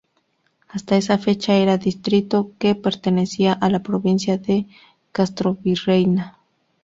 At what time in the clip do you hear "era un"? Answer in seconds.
1.53-1.79